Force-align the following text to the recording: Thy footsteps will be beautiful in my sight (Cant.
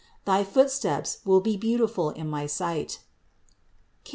Thy 0.25 0.43
footsteps 0.43 1.19
will 1.25 1.41
be 1.41 1.55
beautiful 1.57 2.09
in 2.09 2.27
my 2.27 2.47
sight 2.47 3.01
(Cant. 4.03 4.09